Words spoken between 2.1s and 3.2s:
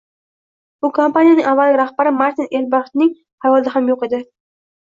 Martin Eberhardning